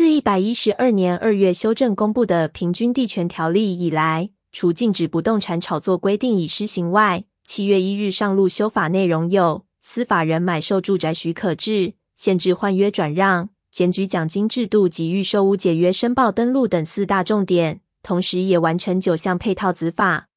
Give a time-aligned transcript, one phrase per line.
[0.00, 20.28] 自一百一十二年二月修正公布的《平均地权条例》以来，除禁止不动产炒作规定已施行外，七月一日上路修法内容有：司法人买受住宅许可制、限制换约转让、检举奖金制度及预售屋解约申报登录等四大重点，同时也完成九项配套子法。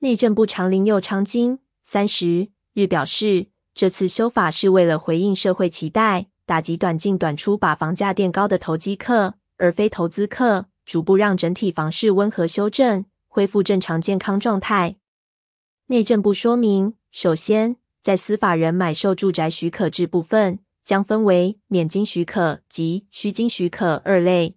[0.00, 6.26] 内政部长林佑昌今三十日表示，这次修法是为了回应社会期待。
[6.46, 14.96] 打击短进短出、把房价垫高的投机客，而非投资客，逐步让整体房市温和修正，恢复正常健康状态。
[15.86, 24.56] 内政部说明，首先，在司法人买受住宅许可制部分，将分为免经许可及需经许可二类。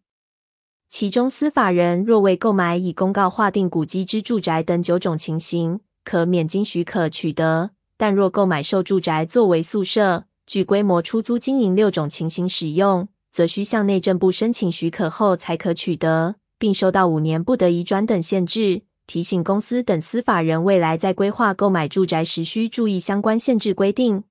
[0.89, 18.83] 其中，司法人若为购买已公告划定古迹之住宅等九种情形，可免经许可取得；但若购买受住宅作为宿舍，具规模出租经营六种情形使用，则需向内政部申请许可后才可取得，并受到五年不得移转等限制。
[19.05, 24.23] 提醒公司等司法人未来在规划购买住宅时需注意相关限制规定。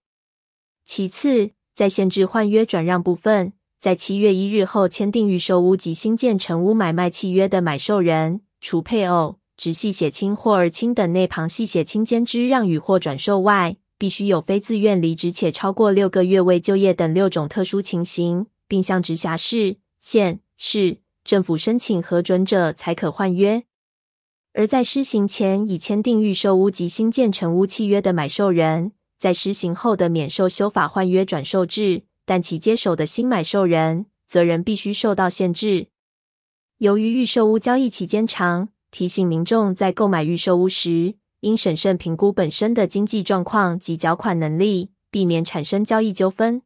[0.84, 23.64] 其次，在限制换约转让部分，在七月一日后签订预售屋及新建成屋买卖契约的买受人，除配偶、直系血亲或二亲等内旁系血亲间之让与或转售外，必须有非自愿离职且超过六个月未就业等六种特殊情形，并向直辖市、县、市政府申请核准者，才可换约。
[24.52, 35.88] 而在施行前已签订预售屋及新建成屋契约的买受人，在施行后的免受修法换约转售制，但其接手的新买受人，则仍必须受到限制。
[36.78, 46.62] 由于预售屋交易期间长，提醒民众在购买预售屋时，应审慎评估本身的经济状况及缴款能力，避免产生交易纠纷。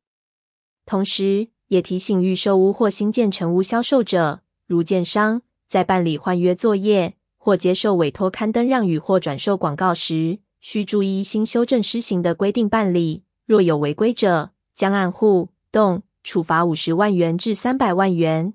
[0.86, 13.22] 同时，也提醒预售屋或新建成屋销售者，如建商，在办理换约作业或接受委托刊登让与或转售广告时，需注意新修正施行的规定办理。
[13.46, 18.54] 若有违规者，将按户栋处罚五十万元至三百万元。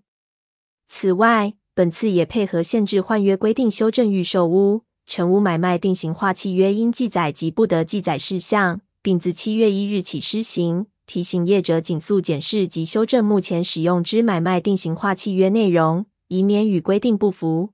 [0.86, 4.84] 此外，本次也配合限制换约规定修正预售屋。
[5.08, 10.88] 成屋买卖定型化契约应记载及不得记载事项，并自七月一日起施行。
[11.08, 17.70] 提醒业者尽速检视及修正目前使用之买卖定型化契约内容，以免与规定不符。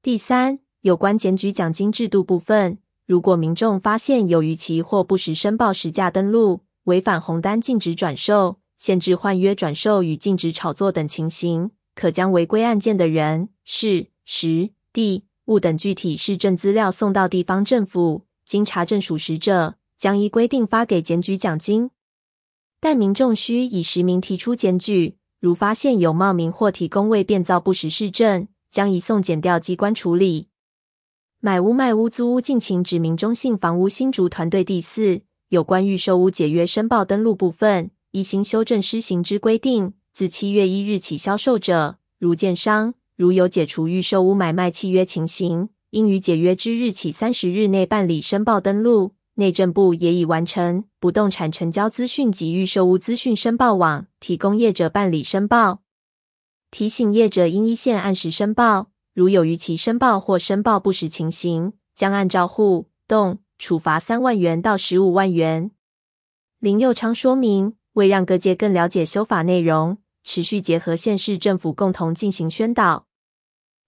[0.00, 15.25] 第三，有关检举奖金制度部分，如果民众发现有逾期或不实申报实价登录、违反红单禁止转售、限制换约转售与禁止炒作等情形，可将违规案件的人、事、时、地。
[15.46, 21.90] 物等具体市政资料送到地方政府，经查证属实者，将依规定发给检举奖金。
[22.80, 30.48] 但民众需以实名提出检举，如发现有冒名或提供未变造不实市政，将移送检调机关处理。
[31.38, 42.94] 买屋、卖屋、租屋，敬请指明中信房屋新竹团队第四有关预售屋解约申报登录部分，依新修正施行之规定，自七月一日起销售者，如建商。
[43.16, 49.14] 如有解除预售屋买卖契约情形，应于解约之日起三十日内办理申报登录。
[49.38, 55.82] 内政部也已完成不动产成交资讯及预售屋资讯申报网，提供业者办理申报。
[56.70, 65.70] 提醒业者应依线按时申报，如有逾期申报或申报不实情形，将按照户动处罚三万元到十五万元。
[66.58, 73.06] 林佑昌说明，为让各界更了解修法内容，持续结合县市政府共同进行宣导。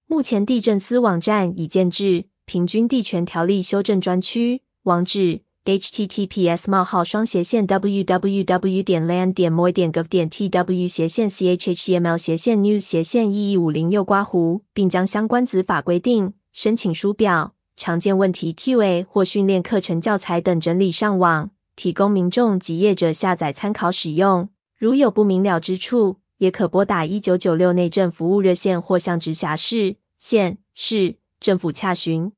[0.06, 12.80] 目前地震司网站已建置《平均地权条例修正专区》，网址：https: 冒号双斜线 www 点 land 点 moy 点 gov 点 tw 斜线 chhtml 斜线 news
[12.80, 24.48] 斜线一一五零右刮弧，并将相关子法规定、申请书表、常见问题 QA 或训练课程教材等整理上网，提供民众及业者下载参考使用。
[24.78, 32.32] 如有不明了之处，也可拨打一九九六内政服务热线或向直辖市、县、市政府洽询。